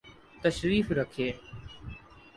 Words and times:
تشریف 0.43 0.91
رکھئے 0.91 1.29